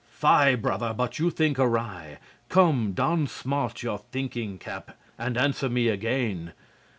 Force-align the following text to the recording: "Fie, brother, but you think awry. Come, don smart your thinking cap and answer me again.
"Fie, 0.09 0.55
brother, 0.55 0.95
but 0.97 1.19
you 1.19 1.29
think 1.29 1.59
awry. 1.59 2.17
Come, 2.49 2.93
don 2.93 3.27
smart 3.27 3.83
your 3.83 3.99
thinking 3.99 4.57
cap 4.57 4.97
and 5.15 5.37
answer 5.37 5.69
me 5.69 5.89
again. 5.89 6.53